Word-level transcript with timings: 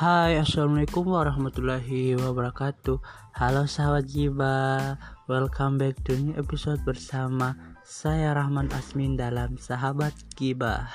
Hai 0.00 0.40
assalamualaikum 0.40 1.12
warahmatullahi 1.12 2.16
wabarakatuh. 2.16 3.04
Halo 3.36 3.68
sahabat 3.68 4.08
Jiba 4.08 4.96
Welcome 5.28 5.76
back 5.76 6.00
to 6.08 6.16
new 6.16 6.32
episode 6.40 6.80
bersama 6.88 7.52
Saya 7.84 8.32
Rahman 8.32 8.72
Asmin 8.72 9.20
dalam 9.20 9.60
Sahabat 9.60 10.16
Gibah 10.40 10.88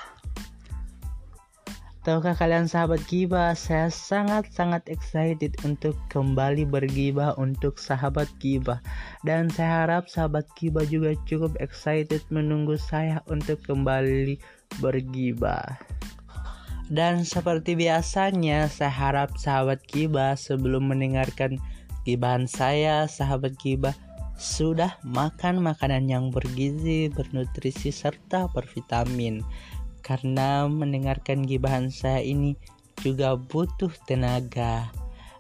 Tahukah 2.02 2.34
kalian 2.34 2.66
sahabat 2.66 3.06
Gibah 3.06 3.54
Saya 3.54 3.94
sangat-sangat 3.94 4.90
excited 4.90 5.54
untuk 5.62 5.94
kembali 6.10 6.66
bergibah 6.66 7.38
untuk 7.38 7.78
sahabat 7.78 8.26
Gibah 8.42 8.82
Dan 9.22 9.54
saya 9.54 9.86
harap 9.86 10.10
sahabat 10.10 10.50
Gibah 10.58 10.82
juga 10.90 11.14
cukup 11.30 11.54
excited 11.62 12.26
menunggu 12.34 12.74
saya 12.82 13.22
untuk 13.30 13.62
kembali 13.70 14.42
bergibah 14.82 15.78
dan 16.94 17.26
seperti 17.26 17.74
biasanya, 17.74 18.70
saya 18.70 18.94
harap 18.94 19.34
sahabat 19.42 19.82
Kiba 19.90 20.38
sebelum 20.38 20.94
mendengarkan 20.94 21.58
gibahan 22.06 22.46
saya, 22.46 23.10
sahabat 23.10 23.58
Kiba 23.58 23.98
sudah 24.38 25.00
makan 25.02 25.66
makanan 25.66 26.06
yang 26.12 26.30
bergizi, 26.30 27.10
bernutrisi, 27.10 27.90
serta 27.90 28.52
bervitamin. 28.54 29.42
Karena 30.06 30.70
mendengarkan 30.70 31.50
gibahan 31.50 31.90
saya 31.90 32.22
ini 32.22 32.54
juga 33.02 33.34
butuh 33.34 33.90
tenaga. 34.06 34.94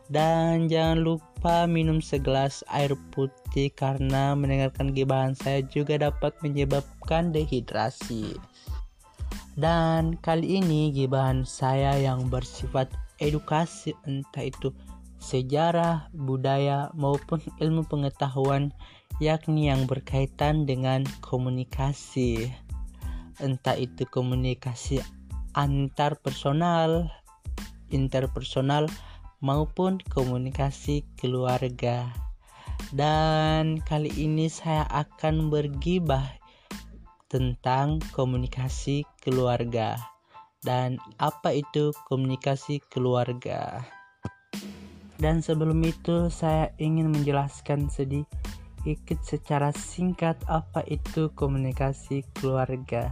Dan 0.09 0.69
jangan 0.69 1.01
lupa 1.01 1.65
minum 1.69 2.01
segelas 2.01 2.65
air 2.73 2.93
putih 3.13 3.69
karena 3.73 4.33
mendengarkan 4.33 4.93
gibahan 4.93 5.37
saya 5.37 5.61
juga 5.65 5.97
dapat 6.01 6.33
menyebabkan 6.41 7.29
dehidrasi. 7.29 8.33
Dan 9.55 10.19
kali 10.19 10.59
ini 10.59 10.91
gibahan 10.91 11.47
saya 11.47 11.95
yang 11.95 12.27
bersifat 12.27 12.91
edukasi 13.23 13.95
entah 14.03 14.43
itu 14.43 14.75
sejarah, 15.23 16.11
budaya 16.11 16.91
maupun 16.91 17.39
ilmu 17.63 17.87
pengetahuan 17.87 18.75
yakni 19.23 19.71
yang 19.71 19.87
berkaitan 19.87 20.67
dengan 20.67 21.07
komunikasi. 21.23 22.51
Entah 23.39 23.79
itu 23.79 24.03
komunikasi 24.11 24.99
antar 25.55 26.19
personal, 26.19 27.07
interpersonal 27.95 28.91
maupun 29.39 30.03
komunikasi 30.11 31.07
keluarga. 31.15 32.11
Dan 32.91 33.79
kali 33.87 34.11
ini 34.19 34.51
saya 34.51 34.83
akan 34.91 35.47
bergibah 35.47 36.27
tentang 37.35 37.99
komunikasi 38.15 39.03
keluarga 39.19 39.99
dan 40.63 41.03
apa 41.19 41.51
itu 41.51 41.91
komunikasi 42.07 42.79
keluarga. 42.87 43.83
Dan 45.19 45.43
sebelum 45.43 45.83
itu 45.83 46.31
saya 46.31 46.71
ingin 46.79 47.11
menjelaskan 47.11 47.91
sedikit 47.91 49.19
secara 49.19 49.75
singkat 49.75 50.39
apa 50.47 50.87
itu 50.87 51.27
komunikasi 51.35 52.23
keluarga. 52.39 53.11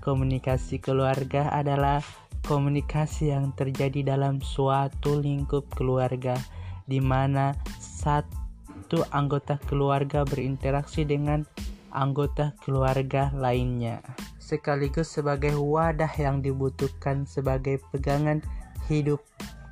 Komunikasi 0.00 0.80
keluarga 0.80 1.52
adalah 1.52 2.00
komunikasi 2.48 3.36
yang 3.36 3.52
terjadi 3.52 4.16
dalam 4.16 4.40
suatu 4.40 5.20
lingkup 5.20 5.68
keluarga 5.76 6.40
di 6.88 7.04
mana 7.04 7.52
satu 7.76 9.04
anggota 9.12 9.60
keluarga 9.68 10.24
berinteraksi 10.24 11.04
dengan 11.04 11.44
anggota 11.92 12.56
keluarga 12.64 13.28
lainnya, 13.36 14.00
sekaligus 14.40 15.12
sebagai 15.12 15.54
wadah 15.60 16.10
yang 16.18 16.40
dibutuhkan 16.40 17.28
sebagai 17.28 17.78
pegangan 17.92 18.40
hidup 18.88 19.20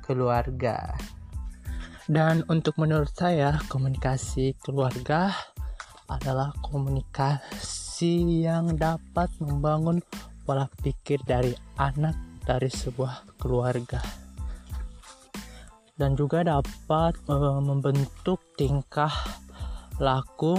keluarga. 0.05 0.93
Dan 2.05 2.45
untuk 2.47 2.77
menurut 2.77 3.11
saya, 3.11 3.57
komunikasi 3.67 4.55
keluarga 4.61 5.33
adalah 6.07 6.53
komunikasi 6.65 8.45
yang 8.45 8.77
dapat 8.77 9.29
membangun 9.41 10.01
pola 10.45 10.69
pikir 10.81 11.21
dari 11.25 11.53
anak 11.77 12.17
dari 12.45 12.67
sebuah 12.67 13.37
keluarga 13.37 14.21
dan 16.01 16.17
juga 16.17 16.41
dapat 16.41 17.13
e, 17.29 17.35
membentuk 17.61 18.41
tingkah 18.57 19.13
laku 20.01 20.57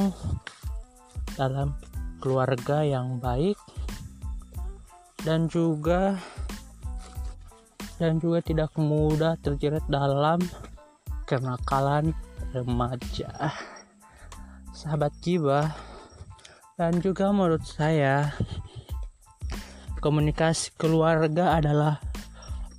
dalam 1.36 1.74
keluarga 2.22 2.86
yang 2.86 3.18
baik 3.18 3.58
dan 5.22 5.46
juga 5.46 6.18
dan 8.02 8.18
juga 8.18 8.42
tidak 8.42 8.74
mudah 8.74 9.38
terjerat 9.38 9.86
dalam 9.86 10.42
kenakalan 11.26 12.10
remaja. 12.50 13.54
Sahabat 14.74 15.14
jiwa 15.22 15.70
dan 16.74 16.98
juga 16.98 17.30
menurut 17.30 17.62
saya 17.62 18.34
komunikasi 20.02 20.74
keluarga 20.74 21.62
adalah 21.62 22.02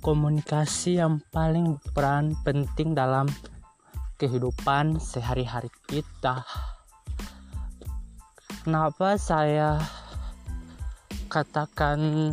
komunikasi 0.04 1.00
yang 1.00 1.24
paling 1.32 1.80
berperan 1.80 2.36
penting 2.44 2.92
dalam 2.92 3.24
kehidupan 4.20 5.00
sehari-hari 5.00 5.72
kita 5.88 6.44
kenapa 8.64 9.20
saya 9.20 9.76
katakan 11.28 12.32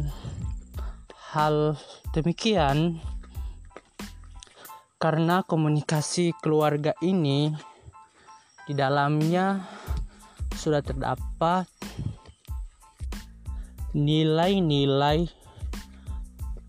hal 1.35 1.75
demikian? 2.15 3.03
Karena 4.95 5.43
komunikasi 5.43 6.31
keluarga 6.39 6.95
ini 7.03 7.51
di 8.63 8.71
dalamnya 8.71 9.59
sudah 10.55 10.79
terdapat 10.79 11.67
nilai-nilai 13.91 15.27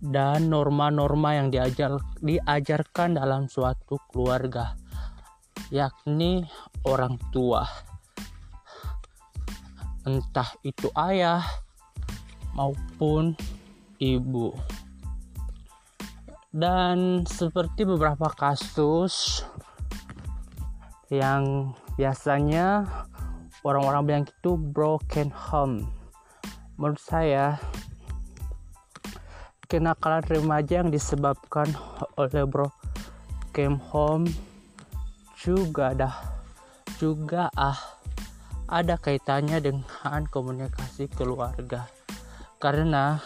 dan 0.03 0.51
norma-norma 0.51 1.39
yang 1.39 1.55
diajar, 1.55 2.03
diajarkan 2.19 3.15
dalam 3.15 3.47
suatu 3.47 4.01
keluarga 4.11 4.75
yakni 5.71 6.43
orang 6.83 7.15
tua 7.31 7.92
entah 10.03 10.51
itu 10.67 10.91
ayah 10.99 11.43
maupun 12.55 13.39
ibu. 14.03 14.55
Dan 16.53 17.25
seperti 17.25 17.89
beberapa 17.89 18.29
kasus 18.29 19.41
yang 21.09 21.73
biasanya 21.97 22.85
orang-orang 23.65 24.03
bilang 24.05 24.25
itu 24.29 24.59
broken 24.59 25.33
home. 25.33 25.87
Menurut 26.77 27.01
saya 27.01 27.57
kenakalan 29.71 30.21
remaja 30.29 30.85
yang 30.85 30.93
disebabkan 30.93 31.73
oleh 32.21 32.45
broken 32.45 33.81
home 33.81 34.29
juga 35.41 35.97
dah 35.97 36.17
juga 37.01 37.49
ah 37.57 37.92
ada 38.73 38.97
kaitannya 38.97 39.61
dengan 39.61 40.25
komunikasi 40.33 41.13
keluarga. 41.13 41.85
Karena 42.57 43.21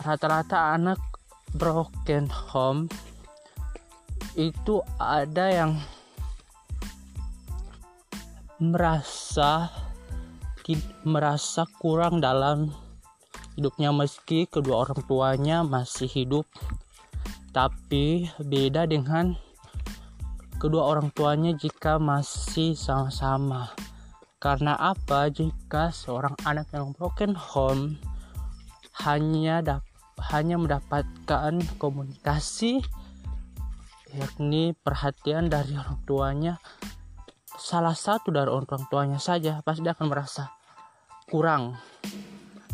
rata-rata 0.00 0.72
anak 0.72 0.96
broken 1.52 2.32
home 2.32 2.88
itu 4.32 4.80
ada 4.96 5.52
yang 5.52 5.72
merasa 8.56 9.68
merasa 11.04 11.68
kurang 11.82 12.24
dalam 12.24 12.72
hidupnya 13.60 13.92
meski 13.92 14.48
kedua 14.48 14.88
orang 14.88 15.04
tuanya 15.04 15.60
masih 15.60 16.08
hidup. 16.08 16.48
Tapi 17.52 18.32
beda 18.40 18.88
dengan 18.88 19.36
kedua 20.56 20.88
orang 20.88 21.12
tuanya 21.12 21.52
jika 21.52 22.00
masih 22.00 22.72
sama-sama 22.72 23.68
karena 24.42 24.74
apa? 24.74 25.30
Jika 25.30 25.94
seorang 25.94 26.34
anak 26.42 26.74
yang 26.74 26.90
broken 26.98 27.38
home 27.38 28.02
hanya 29.06 29.62
hanya 30.34 30.58
mendapatkan 30.58 31.62
komunikasi 31.78 32.82
yakni 34.10 34.74
perhatian 34.82 35.46
dari 35.46 35.78
orang 35.78 36.02
tuanya 36.04 36.54
salah 37.54 37.94
satu 37.94 38.34
dari 38.34 38.50
orang 38.50 38.82
tuanya 38.90 39.22
saja 39.22 39.62
pasti 39.62 39.86
akan 39.86 40.10
merasa 40.10 40.50
kurang. 41.30 41.78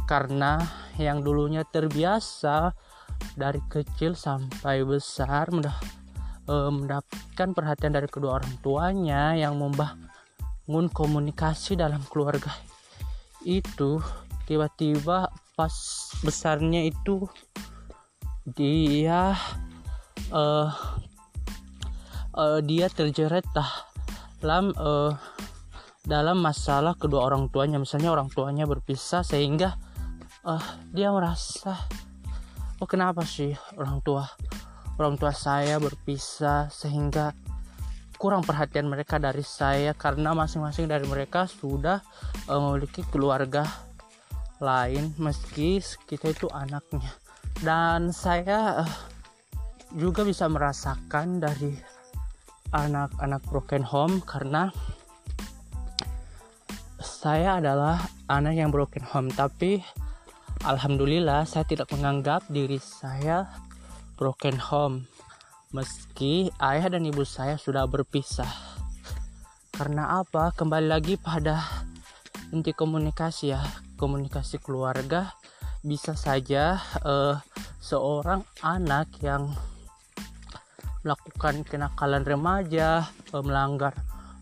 Karena 0.08 0.64
yang 0.96 1.20
dulunya 1.20 1.68
terbiasa 1.68 2.72
dari 3.36 3.60
kecil 3.68 4.16
sampai 4.16 4.88
besar 4.88 5.52
eh, 5.52 6.70
mendapatkan 6.72 7.48
perhatian 7.52 7.92
dari 7.92 8.08
kedua 8.08 8.40
orang 8.40 8.56
tuanya 8.64 9.36
yang 9.36 9.60
membah 9.60 10.07
bangun 10.68 10.92
komunikasi 10.92 11.80
dalam 11.80 12.04
keluarga. 12.12 12.52
Itu 13.40 14.04
tiba-tiba 14.44 15.32
pas 15.56 15.74
besarnya 16.20 16.84
itu 16.84 17.24
dia 18.44 19.32
uh, 20.28 20.68
uh, 22.36 22.60
dia 22.60 22.92
terjerat 22.92 23.48
dalam 24.44 24.76
uh, 24.76 25.16
dalam 26.04 26.36
masalah 26.44 26.92
kedua 27.00 27.24
orang 27.24 27.48
tuanya. 27.48 27.80
Misalnya 27.80 28.12
orang 28.12 28.28
tuanya 28.28 28.68
berpisah 28.68 29.24
sehingga 29.24 29.72
uh, 30.44 30.64
dia 30.92 31.08
merasa 31.08 31.80
oh 32.76 32.86
kenapa 32.86 33.24
sih 33.24 33.56
orang 33.80 34.04
tua 34.04 34.28
orang 35.00 35.16
tua 35.16 35.32
saya 35.32 35.80
berpisah 35.80 36.68
sehingga 36.68 37.32
kurang 38.18 38.42
perhatian 38.42 38.90
mereka 38.90 39.22
dari 39.22 39.46
saya 39.46 39.94
karena 39.94 40.34
masing-masing 40.34 40.90
dari 40.90 41.06
mereka 41.06 41.46
sudah 41.46 42.02
uh, 42.50 42.58
memiliki 42.58 43.06
keluarga 43.14 43.62
lain 44.58 45.14
meski 45.22 45.78
kita 46.10 46.34
itu 46.34 46.50
anaknya. 46.50 47.14
Dan 47.62 48.10
saya 48.10 48.82
uh, 48.82 48.92
juga 49.94 50.26
bisa 50.26 50.50
merasakan 50.50 51.38
dari 51.38 51.72
anak-anak 52.74 53.40
broken 53.48 53.86
home 53.86 54.18
karena 54.26 54.68
saya 56.98 57.62
adalah 57.62 58.02
anak 58.26 58.58
yang 58.58 58.74
broken 58.74 59.06
home. 59.06 59.30
Tapi 59.30 59.78
alhamdulillah 60.66 61.46
saya 61.46 61.62
tidak 61.62 61.86
menganggap 61.94 62.42
diri 62.50 62.82
saya 62.82 63.46
broken 64.18 64.58
home 64.58 65.06
meski 65.68 66.48
ayah 66.64 66.88
dan 66.88 67.04
ibu 67.04 67.24
saya 67.28 67.60
sudah 67.60 67.84
berpisah. 67.84 68.48
Karena 69.72 70.24
apa? 70.24 70.50
Kembali 70.56 70.88
lagi 70.88 71.20
pada 71.20 71.60
inti 72.50 72.72
komunikasi 72.72 73.52
ya. 73.52 73.60
Komunikasi 74.00 74.62
keluarga 74.62 75.34
bisa 75.84 76.16
saja 76.16 76.80
uh, 77.04 77.36
seorang 77.78 78.42
anak 78.64 79.12
yang 79.22 79.52
melakukan 81.06 81.62
kenakalan 81.68 82.24
remaja 82.26 83.06
uh, 83.30 83.44
melanggar 83.44 83.94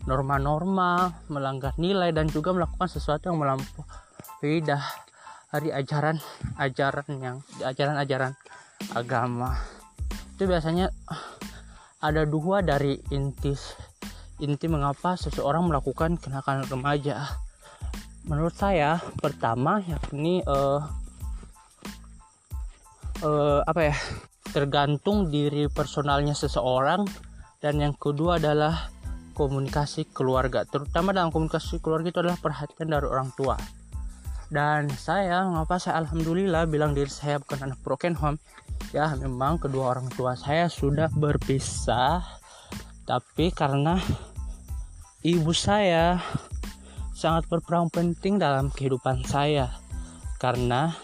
norma-norma, 0.07 1.11
melanggar 1.27 1.75
nilai 1.75 2.15
dan 2.15 2.31
juga 2.31 2.55
melakukan 2.55 2.87
sesuatu 2.87 3.29
yang 3.29 3.43
melampaui 3.43 4.63
dari 4.63 5.69
ajaran-ajaran 5.75 7.07
yang 7.19 7.43
ajaran-ajaran 7.59 8.33
agama. 8.95 9.76
Itu 10.37 10.45
biasanya 10.45 10.93
ada 11.97 12.21
dua 12.29 12.61
dari 12.61 12.93
inti 13.09 13.57
inti 14.37 14.69
mengapa 14.69 15.17
seseorang 15.17 15.65
melakukan 15.65 16.21
kenakalan 16.21 16.61
remaja. 16.69 17.25
Menurut 18.29 18.53
saya 18.53 19.01
pertama 19.17 19.81
yakni 19.81 20.45
uh, 20.45 20.85
uh, 23.25 23.65
apa 23.65 23.81
ya 23.81 23.95
tergantung 24.53 25.33
diri 25.33 25.65
personalnya 25.73 26.37
seseorang 26.37 27.01
dan 27.57 27.81
yang 27.81 27.97
kedua 27.97 28.37
adalah 28.37 28.93
komunikasi 29.33 30.09
keluarga 30.13 30.65
terutama 30.65 31.13
dalam 31.13 31.29
komunikasi 31.29 31.81
keluarga 31.81 32.09
itu 32.09 32.19
adalah 32.25 32.39
perhatian 32.41 32.89
dari 32.89 33.05
orang 33.05 33.29
tua 33.37 33.53
dan 34.47 34.87
saya 34.95 35.43
mengapa 35.43 35.75
saya 35.75 35.99
alhamdulillah 36.07 36.71
bilang 36.71 36.95
diri 36.95 37.11
saya 37.11 37.35
bukan 37.43 37.67
anak 37.67 37.79
broken 37.83 38.15
home. 38.15 38.39
Ya 38.95 39.11
memang 39.19 39.59
kedua 39.59 39.91
orang 39.91 40.07
tua 40.15 40.39
saya 40.39 40.71
sudah 40.71 41.11
berpisah. 41.11 42.23
Tapi 43.03 43.51
karena 43.51 43.99
ibu 45.23 45.51
saya 45.51 46.23
sangat 47.11 47.51
berperan 47.51 47.91
penting 47.91 48.39
dalam 48.39 48.71
kehidupan 48.71 49.27
saya. 49.27 49.67
Karena 50.39 50.95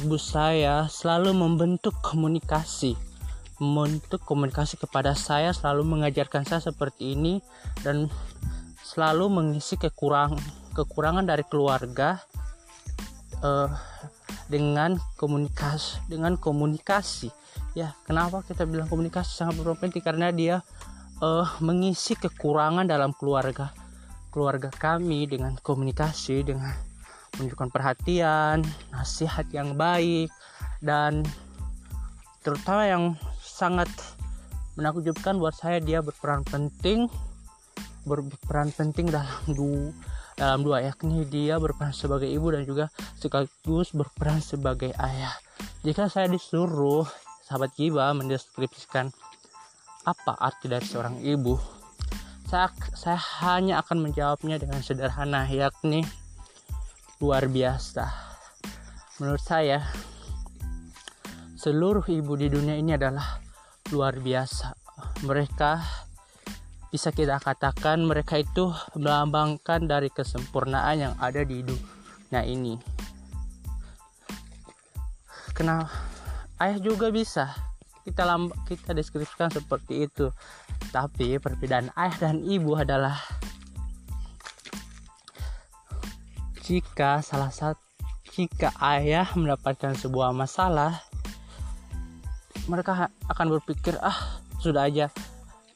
ibu 0.00 0.16
saya 0.16 0.88
selalu 0.88 1.36
membentuk 1.36 1.92
komunikasi. 2.00 2.96
Membentuk 3.60 4.24
komunikasi 4.24 4.80
kepada 4.80 5.12
saya 5.12 5.52
selalu 5.52 5.84
mengajarkan 5.84 6.48
saya 6.48 6.64
seperti 6.64 7.20
ini. 7.20 7.44
Dan 7.84 8.08
selalu 8.80 9.28
mengisi 9.28 9.76
kekurang 9.76 10.40
kekurangan 10.72 11.24
dari 11.24 11.44
keluarga 11.48 12.20
uh, 13.42 13.70
dengan 14.46 15.00
komunikasi 15.18 16.00
dengan 16.06 16.38
komunikasi. 16.38 17.32
Ya 17.76 17.92
kenapa 18.06 18.40
kita 18.46 18.64
bilang 18.64 18.88
komunikasi 18.88 19.30
sangat 19.32 19.60
berpenting 19.60 20.04
karena 20.04 20.32
dia 20.32 20.64
uh, 21.20 21.48
mengisi 21.60 22.16
kekurangan 22.16 22.88
dalam 22.88 23.12
keluarga 23.16 23.72
keluarga 24.32 24.68
kami 24.68 25.24
dengan 25.24 25.56
komunikasi 25.64 26.44
dengan 26.44 26.76
menunjukkan 27.36 27.68
perhatian 27.72 28.64
nasihat 28.92 29.48
yang 29.52 29.76
baik 29.76 30.28
dan 30.80 31.24
terutama 32.44 32.84
yang 32.84 33.04
sangat 33.40 33.88
menakjubkan 34.76 35.40
buat 35.40 35.56
saya 35.56 35.80
dia 35.80 36.04
berperan 36.04 36.44
penting 36.44 37.08
berperan 38.04 38.68
penting 38.76 39.08
dalam 39.08 39.40
dua 39.48 39.92
dalam 40.36 40.62
dua 40.62 40.84
yakni 40.84 41.24
dia 41.26 41.56
berperan 41.56 41.96
sebagai 41.96 42.28
ibu 42.28 42.52
dan 42.52 42.62
juga 42.68 42.92
sekaligus 43.16 43.90
berperan 43.96 44.38
sebagai 44.44 44.92
ayah 45.00 45.32
jika 45.82 46.12
saya 46.12 46.28
disuruh 46.28 47.08
sahabat 47.42 47.72
jiwa 47.74 48.12
mendeskripsikan 48.12 49.10
apa 50.06 50.32
arti 50.38 50.70
dari 50.70 50.84
seorang 50.86 51.18
ibu 51.24 51.56
saya, 52.46 52.70
saya 52.94 53.18
hanya 53.42 53.82
akan 53.82 54.06
menjawabnya 54.06 54.62
dengan 54.62 54.78
sederhana 54.84 55.48
yakni 55.48 56.06
luar 57.18 57.48
biasa 57.48 58.06
menurut 59.18 59.42
saya 59.42 59.82
seluruh 61.56 62.06
ibu 62.06 62.38
di 62.38 62.46
dunia 62.46 62.78
ini 62.78 62.94
adalah 62.94 63.42
luar 63.90 64.22
biasa. 64.22 64.70
Mereka 65.26 66.05
bisa 66.90 67.10
kita 67.10 67.42
katakan 67.42 68.02
mereka 68.06 68.38
itu 68.38 68.70
melambangkan 68.94 69.84
dari 69.84 70.08
kesempurnaan 70.08 70.96
yang 70.96 71.14
ada 71.18 71.42
di 71.42 71.66
dunia 71.66 72.42
ini. 72.46 72.78
Kenal 75.56 75.88
ayah 76.62 76.78
juga 76.78 77.10
bisa 77.10 77.52
kita 78.06 78.22
lamb 78.22 78.54
kita 78.70 78.94
deskripsikan 78.94 79.50
seperti 79.50 80.06
itu. 80.06 80.30
Tapi 80.94 81.42
perbedaan 81.42 81.90
ayah 81.98 82.16
dan 82.30 82.38
ibu 82.46 82.78
adalah 82.78 83.18
jika 86.66 87.22
salah 87.22 87.50
satu 87.50 87.86
jika 88.36 88.68
ayah 88.84 89.24
mendapatkan 89.32 89.96
sebuah 89.96 90.34
masalah 90.36 91.00
mereka 92.68 93.08
akan 93.32 93.46
berpikir 93.56 93.96
ah 94.02 94.42
sudah 94.60 94.84
aja 94.90 95.08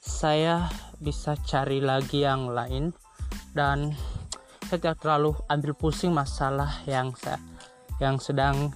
saya 0.03 0.69
bisa 1.01 1.35
cari 1.49 1.81
lagi 1.81 2.23
yang 2.23 2.53
lain 2.53 2.93
dan 3.57 3.97
saya 4.69 4.79
tidak 4.79 5.03
terlalu 5.03 5.35
ambil 5.51 5.73
pusing 5.75 6.15
masalah 6.15 6.85
yang 6.87 7.11
saya 7.19 7.41
yang 7.99 8.23
sedang 8.23 8.71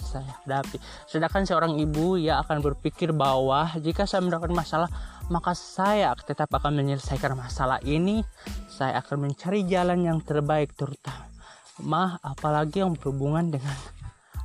saya 0.00 0.30
hadapi. 0.42 0.78
Sedangkan 1.06 1.46
seorang 1.46 1.78
ibu 1.78 2.18
ya 2.18 2.42
akan 2.42 2.62
berpikir 2.62 3.14
bahwa 3.14 3.70
jika 3.78 4.08
saya 4.08 4.24
mendapatkan 4.26 4.54
masalah, 4.54 4.90
maka 5.30 5.54
saya 5.54 6.14
tetap 6.18 6.50
akan 6.50 6.82
menyelesaikan 6.82 7.38
masalah 7.38 7.78
ini. 7.86 8.26
Saya 8.66 8.98
akan 8.98 9.30
mencari 9.30 9.62
jalan 9.68 10.02
yang 10.02 10.18
terbaik 10.24 10.74
terutama 10.74 12.18
apalagi 12.24 12.82
yang 12.82 12.96
berhubungan 12.96 13.54
dengan 13.54 13.76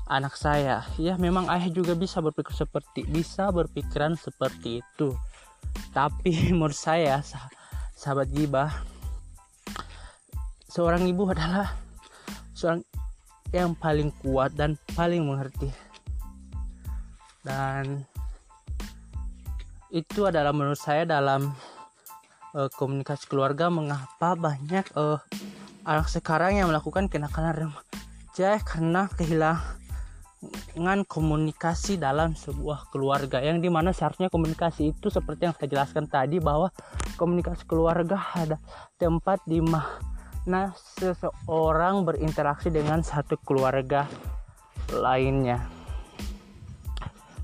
anak 0.06 0.38
saya 0.38 0.86
ya 1.02 1.18
memang 1.18 1.50
ayah 1.50 1.66
juga 1.74 1.98
bisa 1.98 2.22
berpikir 2.22 2.54
seperti 2.54 3.10
bisa 3.10 3.50
berpikiran 3.50 4.14
seperti 4.14 4.86
itu 4.86 5.18
tapi 5.96 6.36
menurut 6.56 6.76
saya 6.76 7.24
sah 7.24 7.48
sahabat 7.96 8.28
gibah 8.36 8.76
seorang 10.68 11.08
ibu 11.08 11.32
adalah 11.32 11.72
seorang 12.52 12.84
yang 13.56 13.72
paling 13.80 14.12
kuat 14.20 14.52
dan 14.60 14.76
paling 14.92 15.24
mengerti. 15.24 15.72
Dan 17.40 18.04
itu 19.88 20.28
adalah 20.28 20.52
menurut 20.52 20.76
saya 20.76 21.08
dalam 21.08 21.56
uh, 22.52 22.68
komunikasi 22.76 23.32
keluarga 23.32 23.72
mengapa 23.72 24.36
banyak 24.36 24.84
uh, 25.00 25.24
anak 25.88 26.12
sekarang 26.12 26.60
yang 26.60 26.68
melakukan 26.68 27.08
kenakalan 27.08 27.72
remaja? 27.72 28.60
Karena 28.68 29.08
kehilangan 29.16 29.85
dengan 30.74 31.08
komunikasi 31.08 31.96
dalam 31.96 32.36
sebuah 32.36 32.92
keluarga 32.92 33.40
yang 33.40 33.64
di 33.64 33.72
mana 33.72 33.96
seharusnya 33.96 34.28
komunikasi 34.28 34.92
itu 34.92 35.08
seperti 35.08 35.48
yang 35.48 35.56
saya 35.56 35.70
jelaskan 35.72 36.06
tadi 36.10 36.38
bahwa 36.42 36.74
komunikasi 37.16 37.64
keluarga 37.68 38.20
ada 38.36 38.58
tempat 39.00 39.40
di 39.48 39.64
mana 39.64 40.76
seseorang 41.00 42.04
berinteraksi 42.04 42.70
dengan 42.70 43.02
satu 43.02 43.40
keluarga 43.42 44.06
lainnya. 44.94 45.66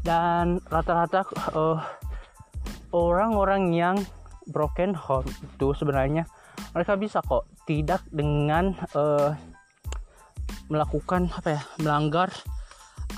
Dan 0.01 0.57
rata-rata 0.65 1.21
uh, 1.53 1.77
orang-orang 2.91 3.71
yang 3.71 3.97
broken 4.49 4.97
home 4.97 5.29
itu 5.29 5.77
sebenarnya 5.77 6.25
mereka 6.73 6.97
bisa 6.97 7.21
kok 7.21 7.47
tidak 7.69 8.01
dengan 8.09 8.73
uh, 8.97 9.37
melakukan 10.71 11.27
apa 11.35 11.59
ya 11.59 11.61
melanggar 11.83 12.31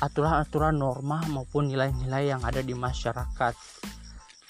aturan-aturan 0.03 0.75
norma 0.75 1.23
maupun 1.31 1.71
nilai-nilai 1.71 2.35
yang 2.35 2.41
ada 2.43 2.59
di 2.59 2.75
masyarakat. 2.75 3.53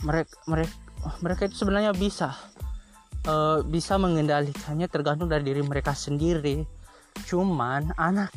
Mereka 0.03 0.33
mereka 0.49 0.73
mereka 1.19 1.41
itu 1.45 1.55
sebenarnya 1.61 1.93
bisa 1.93 2.33
uh, 3.29 3.61
bisa 3.61 3.99
mengendalikannya 4.01 4.89
tergantung 4.89 5.29
dari 5.29 5.45
diri 5.45 5.61
mereka 5.61 5.93
sendiri. 5.93 6.65
Cuman 7.29 7.93
anak 7.95 8.33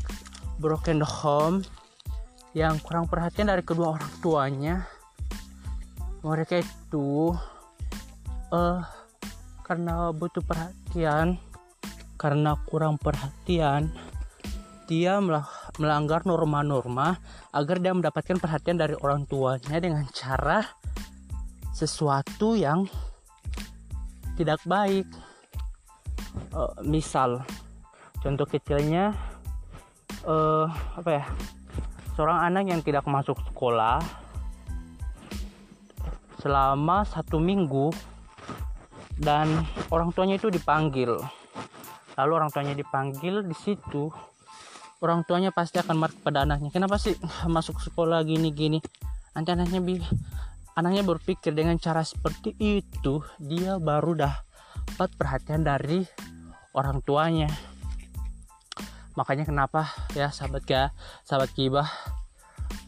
broken 0.60 1.00
home 1.00 1.64
yang 2.56 2.80
kurang 2.80 3.08
perhatian 3.08 3.52
dari 3.52 3.60
kedua 3.60 4.00
orang 4.00 4.12
tuanya 4.24 4.76
mereka 6.24 6.58
itu 6.58 7.36
uh, 8.50 8.80
karena 9.62 10.10
butuh 10.10 10.40
perhatian 10.40 11.36
karena 12.16 12.56
kurang 12.64 12.96
perhatian 12.96 13.92
dia 14.88 15.20
melanggar 15.76 16.24
norma-norma 16.24 17.20
agar 17.52 17.76
dia 17.80 17.92
mendapatkan 17.92 18.40
perhatian 18.40 18.80
dari 18.80 18.96
orang 19.00 19.28
tuanya 19.28 19.76
dengan 19.76 20.04
cara 20.12 20.64
sesuatu 21.76 22.56
yang 22.56 22.88
tidak 24.36 24.60
baik. 24.64 25.04
Uh, 26.52 26.72
misal 26.84 27.40
contoh 28.20 28.44
kecilnya 28.44 29.16
uh, 30.28 30.68
apa 31.00 31.10
ya 31.20 31.24
seorang 32.12 32.52
anak 32.52 32.64
yang 32.68 32.80
tidak 32.84 33.04
masuk 33.08 33.36
sekolah 33.52 34.00
selama 36.40 37.04
satu 37.08 37.40
minggu 37.40 37.92
dan 39.16 39.64
orang 39.88 40.12
tuanya 40.12 40.36
itu 40.36 40.52
dipanggil. 40.52 41.16
Lalu 42.16 42.32
orang 42.32 42.52
tuanya 42.52 42.76
dipanggil 42.76 43.44
di 43.44 43.56
situ 43.56 44.08
orang 45.04 45.24
tuanya 45.28 45.52
pasti 45.52 45.76
akan 45.76 45.96
marah 45.96 46.14
kepada 46.16 46.48
anaknya. 46.48 46.70
Kenapa 46.72 46.96
sih 46.96 47.16
masuk 47.54 47.80
sekolah 47.80 48.24
gini 48.24 48.52
gini 48.52 48.78
nanti 49.36 49.52
anaknya 49.52 49.84
bi 49.84 50.00
anaknya 50.76 51.04
berpikir 51.04 51.52
dengan 51.52 51.76
cara 51.76 52.00
seperti 52.00 52.56
itu 52.56 53.20
dia 53.36 53.76
baru 53.76 54.16
dapat 54.16 55.08
perhatian 55.16 55.64
dari 55.64 56.04
orang 56.72 57.04
tuanya. 57.04 57.48
Makanya 59.16 59.48
kenapa 59.48 59.88
ya 60.12 60.28
sahabat 60.28 60.64
ya 60.68 60.92
sahabat 61.24 61.52
kibah 61.52 61.88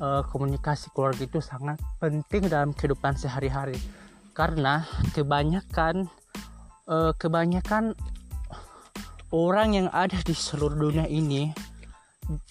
eh, 0.00 0.23
komunikasi 0.29 0.93
keluarga 0.93 1.25
itu 1.25 1.41
sangat 1.41 1.81
penting 2.00 2.49
dalam 2.49 2.73
kehidupan 2.73 3.17
sehari-hari. 3.17 3.77
Karena 4.33 4.85
kebanyakan 5.12 6.09
eh, 6.88 7.12
kebanyakan 7.17 7.93
orang 9.33 9.77
yang 9.77 9.88
ada 9.93 10.17
di 10.25 10.33
seluruh 10.33 10.77
dunia 10.77 11.05
ini 11.09 11.53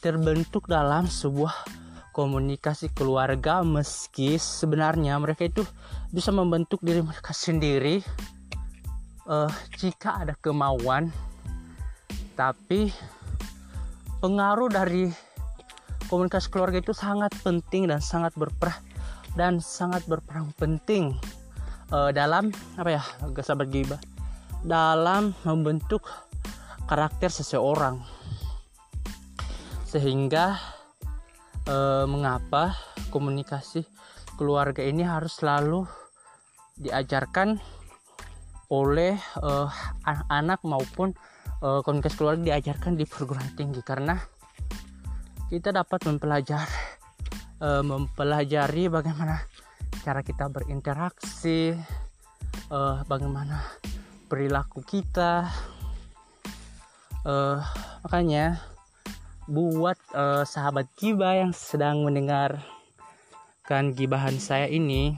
terbentuk 0.02 0.66
dalam 0.66 1.06
sebuah 1.06 1.54
komunikasi 2.18 2.90
keluarga 2.98 3.62
meski 3.62 4.42
sebenarnya 4.42 5.22
mereka 5.22 5.46
itu 5.46 5.62
bisa 6.10 6.34
membentuk 6.34 6.82
diri 6.82 7.06
mereka 7.06 7.30
sendiri. 7.30 8.02
Uh, 9.28 9.52
jika 9.76 10.24
ada 10.24 10.34
kemauan 10.40 11.12
tapi 12.40 12.96
pengaruh 14.24 14.72
dari 14.72 15.12
komunikasi 16.08 16.48
keluarga 16.48 16.80
itu 16.80 16.96
sangat 16.96 17.36
penting 17.44 17.92
dan 17.92 18.00
sangat 18.00 18.32
berperan 18.40 18.80
dan 19.36 19.60
sangat 19.60 20.02
berperan 20.08 20.50
penting 20.56 21.12
uh, 21.92 22.10
dalam 22.16 22.50
apa 22.80 22.98
ya 22.98 23.04
sahabat 23.44 23.68
gibah 23.68 24.00
dalam 24.64 25.36
membentuk 25.44 26.08
karakter 26.88 27.28
seseorang 27.28 28.00
sehingga 29.88 30.60
uh, 31.72 32.04
mengapa 32.04 32.76
komunikasi 33.08 33.88
keluarga 34.36 34.84
ini 34.84 35.08
harus 35.08 35.40
selalu 35.40 35.88
diajarkan 36.76 37.58
oleh 38.68 39.16
uh, 39.40 39.72
anak-anak 40.04 40.60
maupun 40.68 41.16
uh, 41.64 41.80
komunikasi 41.82 42.16
keluarga 42.20 42.44
diajarkan 42.54 43.00
di 43.00 43.08
perguruan 43.08 43.48
tinggi. 43.56 43.80
Karena 43.80 44.20
kita 45.48 45.72
dapat 45.72 46.04
mempelajari 46.04 46.76
uh, 47.64 47.80
mempelajari 47.80 48.92
bagaimana 48.92 49.40
cara 50.04 50.20
kita 50.20 50.52
berinteraksi 50.52 51.72
uh, 52.70 53.08
bagaimana 53.08 53.64
perilaku 54.28 54.84
kita. 54.84 55.48
Uh, 57.24 57.60
makanya 58.04 58.77
buat 59.48 59.96
uh, 60.12 60.44
sahabat 60.44 60.92
giba 61.00 61.40
yang 61.40 61.56
sedang 61.56 62.04
mendengarkan 62.04 63.96
gibahan 63.96 64.36
saya 64.36 64.68
ini. 64.68 65.16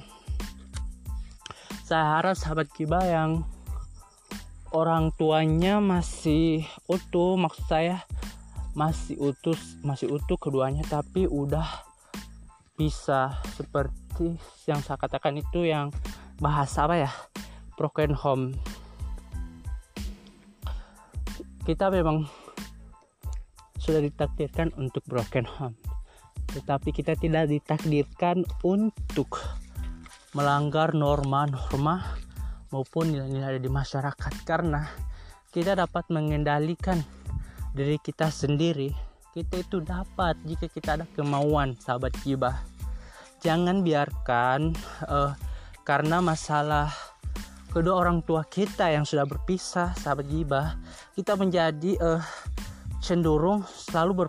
Saya 1.81 2.21
harap 2.21 2.37
sahabat 2.37 2.69
giba 2.77 3.01
yang 3.01 3.41
orang 4.69 5.09
tuanya 5.17 5.81
masih 5.81 6.61
utuh 6.85 7.33
maksud 7.41 7.65
saya 7.65 8.05
masih 8.77 9.17
utuh 9.17 9.57
masih 9.81 10.13
utuh 10.13 10.37
keduanya 10.37 10.85
tapi 10.85 11.25
udah 11.25 11.65
bisa 12.77 13.41
seperti 13.57 14.37
yang 14.69 14.77
saya 14.85 15.01
katakan 15.01 15.41
itu 15.41 15.65
yang 15.65 15.89
bahasa 16.37 16.85
apa 16.85 16.95
ya? 17.01 17.11
Broken 17.73 18.13
home. 18.13 18.45
Kita 21.65 21.89
memang 21.89 22.29
sudah 23.89 24.05
ditakdirkan 24.05 24.69
untuk 24.77 25.01
broken 25.09 25.43
home 25.49 25.77
tetapi 26.49 26.89
kita 26.89 27.13
tidak 27.13 27.45
ditakdirkan 27.45 28.41
untuk 28.65 29.37
melanggar 30.33 30.97
norma-norma 30.97 32.17
maupun 32.73 33.13
nilai-nilai 33.13 33.61
di 33.61 33.69
masyarakat. 33.69 34.33
Karena 34.45 34.85
kita 35.53 35.77
dapat 35.77 36.09
mengendalikan 36.09 37.01
diri 37.73 38.01
kita 38.01 38.33
sendiri 38.33 38.89
kita 39.29 39.61
itu 39.61 39.77
dapat 39.85 40.33
jika 40.41 40.65
kita 40.65 40.97
ada 40.97 41.05
kemauan 41.13 41.77
sahabat 41.77 42.11
gibah. 42.25 42.65
Jangan 43.45 43.85
biarkan 43.85 44.73
uh, 45.05 45.37
karena 45.85 46.17
masalah 46.17 46.89
kedua 47.69 48.03
orang 48.03 48.25
tua 48.25 48.41
kita 48.41 48.89
yang 48.89 49.05
sudah 49.05 49.29
berpisah 49.29 49.93
sahabat 49.93 50.25
gibah 50.25 50.75
kita 51.13 51.37
menjadi 51.37 51.93
uh, 52.01 52.21
cenderung 52.99 53.63
selalu 53.67 54.27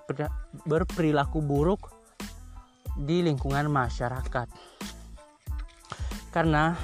berperilaku 0.67 1.39
buruk 1.43 1.91
di 2.95 3.23
lingkungan 3.23 3.71
masyarakat. 3.71 4.49
Karena 6.31 6.79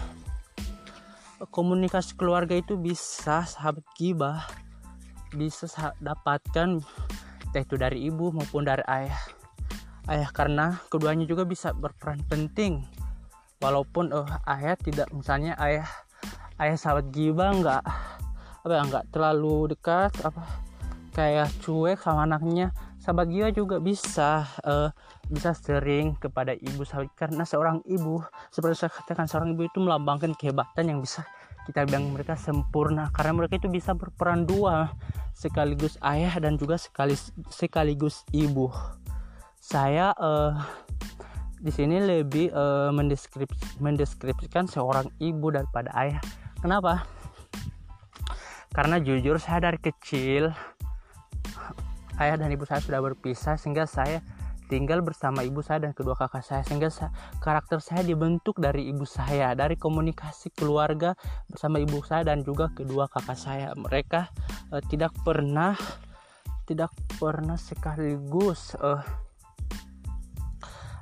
komunikasi 1.54 2.18
keluarga 2.18 2.58
itu 2.58 2.74
bisa 2.74 3.46
sahabat 3.46 3.86
gibah 3.94 4.46
bisa 5.34 5.68
dapatkan 6.00 6.80
entah 7.50 7.62
itu 7.62 7.76
dari 7.76 8.08
ibu 8.08 8.32
maupun 8.32 8.64
dari 8.64 8.82
ayah. 8.88 9.20
Ayah 10.06 10.30
karena 10.30 10.66
keduanya 10.86 11.26
juga 11.26 11.42
bisa 11.42 11.74
berperan 11.74 12.22
penting. 12.30 12.86
Walaupun 13.58 14.14
uh, 14.14 14.28
ayah 14.46 14.78
tidak 14.78 15.10
misalnya 15.10 15.58
ayah 15.58 15.88
ayah 16.56 16.76
sahabat 16.78 17.10
gibah 17.12 17.52
nggak 17.52 17.82
apa 18.66 18.72
ya 18.72 18.82
nggak 18.88 19.06
terlalu 19.14 19.72
dekat 19.72 20.12
apa 20.26 20.65
kayak 21.16 21.49
cuek 21.64 21.96
sama 21.96 22.28
anaknya 22.28 22.76
sahabat 23.00 23.32
gibah 23.32 23.54
juga 23.54 23.76
bisa 23.80 24.44
uh, 24.66 24.92
bisa 25.32 25.56
sering 25.56 26.12
kepada 26.20 26.52
ibu. 26.52 26.85
Sahabat 26.85 27.14
karena 27.16 27.49
seorang 27.49 27.80
ibu 27.88 28.20
seperti 28.52 28.85
saya 28.85 28.92
katakan 28.92 29.25
seorang 29.25 29.56
ibu 29.56 29.64
itu 29.64 29.78
melambangkan 29.80 30.37
kehebatan 30.37 30.92
yang 30.92 31.00
bisa 31.00 31.25
kita 31.64 31.88
bilang 31.88 32.12
mereka 32.12 32.37
sempurna. 32.37 33.08
Karena 33.16 33.32
mereka 33.32 33.56
itu 33.56 33.73
bisa 33.73 33.96
berperan 33.96 34.44
dua 34.44 34.92
sekaligus 35.32 35.96
ayah 36.04 36.37
dan 36.37 36.61
juga 36.61 36.76
sekaligus 36.76 37.32
sekaligus 37.49 38.26
ibu. 38.37 38.68
Saya 39.56 40.12
uh, 40.20 40.52
di 41.56 41.73
sini 41.73 41.96
lebih 41.96 42.52
uh, 42.52 42.92
mendeskripsi, 42.92 43.80
mendeskripsikan 43.80 44.68
seorang 44.68 45.08
ibu 45.16 45.49
daripada 45.49 45.88
ayah. 45.96 46.20
Kenapa? 46.61 47.08
Karena 48.76 49.00
jujur 49.00 49.40
saya 49.40 49.73
dari 49.73 49.80
kecil 49.80 50.52
ayah 52.20 52.37
dan 52.40 52.49
ibu 52.52 52.64
saya 52.64 52.80
sudah 52.80 53.00
berpisah 53.02 53.56
sehingga 53.61 53.85
saya 53.85 54.20
tinggal 54.66 54.99
bersama 55.02 55.46
ibu 55.46 55.62
saya 55.62 55.87
dan 55.87 55.94
kedua 55.94 56.18
kakak 56.18 56.42
saya 56.42 56.62
sehingga 56.66 56.90
karakter 57.38 57.78
saya 57.78 58.02
dibentuk 58.02 58.58
dari 58.58 58.90
ibu 58.90 59.06
saya 59.06 59.54
dari 59.54 59.78
komunikasi 59.78 60.50
keluarga 60.52 61.14
bersama 61.46 61.78
ibu 61.78 62.02
saya 62.02 62.26
dan 62.26 62.42
juga 62.42 62.70
kedua 62.75 63.06
kakak 63.06 63.38
saya. 63.38 63.70
Mereka 63.78 64.20
uh, 64.75 64.82
tidak 64.90 65.14
pernah 65.23 65.78
tidak 66.66 66.90
pernah 67.23 67.54
sekaligus 67.54 68.75
uh, 68.82 68.99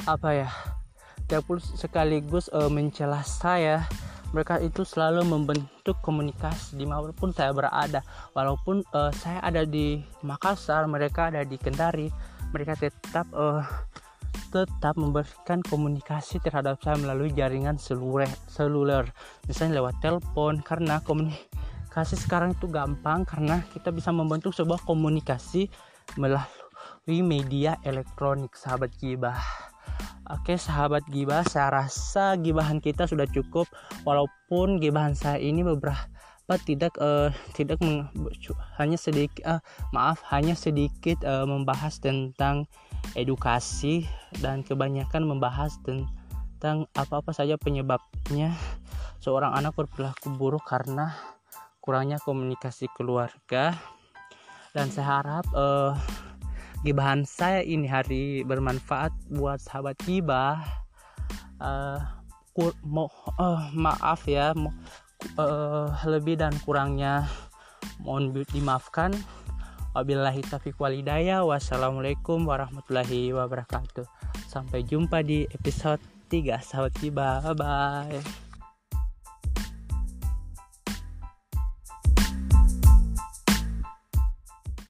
apa 0.04 0.30
ya 0.36 0.50
tidak 1.24 1.48
pun 1.48 1.56
sekaligus 1.56 2.52
uh, 2.52 2.68
mencela 2.68 3.24
saya 3.24 3.88
mereka 4.34 4.58
itu 4.58 4.82
selalu 4.82 5.22
membentuk 5.22 5.94
komunikasi 6.02 6.74
di 6.74 6.82
mana 6.82 7.14
pun 7.14 7.30
saya 7.30 7.54
berada. 7.54 8.02
Walaupun 8.34 8.82
uh, 8.90 9.14
saya 9.14 9.38
ada 9.38 9.62
di 9.62 10.02
Makassar 10.26 10.90
mereka 10.90 11.30
ada 11.30 11.46
di 11.46 11.54
Kendari 11.54 12.10
mereka 12.50 12.74
tetap 12.74 13.30
uh, 13.30 13.62
tetap 14.50 14.94
memberikan 14.98 15.62
komunikasi 15.62 16.42
terhadap 16.42 16.78
saya 16.82 16.98
melalui 16.98 17.30
jaringan 17.30 17.78
seluler, 17.78 18.30
seluler. 18.50 19.06
Misalnya 19.46 19.82
lewat 19.82 20.02
telepon 20.02 20.62
karena 20.62 20.98
komunikasi 21.02 22.18
sekarang 22.18 22.58
itu 22.58 22.66
gampang 22.66 23.22
karena 23.22 23.62
kita 23.70 23.94
bisa 23.94 24.10
membentuk 24.10 24.50
sebuah 24.50 24.82
komunikasi 24.82 25.70
melalui 26.18 27.22
media 27.22 27.78
elektronik 27.82 28.54
sahabat 28.54 28.94
gibah 28.98 29.38
Oke 30.32 30.56
sahabat 30.56 31.04
gibah 31.12 31.44
saya 31.44 31.84
rasa 31.84 32.40
gibahan 32.40 32.80
kita 32.80 33.04
sudah 33.04 33.28
cukup. 33.28 33.68
Walaupun 34.08 34.80
gibahan 34.80 35.12
saya 35.12 35.36
ini 35.36 35.60
beberapa 35.60 36.54
tidak 36.64 36.96
uh, 36.96 37.28
tidak 37.52 37.76
meng, 37.84 38.08
hanya 38.80 38.96
sedikit 38.96 39.44
uh, 39.44 39.60
maaf 39.92 40.24
hanya 40.32 40.56
sedikit 40.56 41.20
uh, 41.28 41.44
membahas 41.44 42.00
tentang 42.00 42.64
edukasi 43.12 44.08
dan 44.40 44.64
kebanyakan 44.64 45.28
membahas 45.28 45.76
tentang 45.84 46.88
apa-apa 46.96 47.36
saja 47.36 47.60
penyebabnya 47.60 48.56
seorang 49.20 49.52
anak 49.52 49.76
berperilaku 49.76 50.32
buruk 50.40 50.64
karena 50.64 51.12
kurangnya 51.84 52.16
komunikasi 52.24 52.88
keluarga. 52.96 53.76
Dan 54.72 54.88
saya 54.88 55.20
harap 55.20 55.46
uh, 55.52 55.94
gibahan 56.84 57.24
saya 57.24 57.64
ini 57.64 57.88
hari 57.88 58.44
bermanfaat 58.44 59.10
buat 59.32 59.56
sahabat 59.56 59.96
gibah 60.04 60.60
uh, 61.58 61.98
kur, 62.52 62.76
mo, 62.84 63.08
uh, 63.40 63.72
maaf 63.72 64.28
ya 64.28 64.52
mo, 64.52 64.70
uh, 65.40 65.88
lebih 66.04 66.38
dan 66.38 66.52
kurangnya. 66.62 67.26
Mohon 68.04 68.44
dimaafkan. 68.52 69.16
Wabillahi 69.94 70.42
taufiq 70.50 70.74
walidaya 70.76 71.46
wassalamualaikum 71.46 72.44
warahmatullahi 72.44 73.30
wabarakatuh. 73.30 74.04
Sampai 74.50 74.82
jumpa 74.82 75.22
di 75.22 75.46
episode 75.54 76.02
3 76.28 76.58
sahabat 76.58 76.92
tiba 76.98 77.38
bye 77.42 77.54
bye 77.54 78.43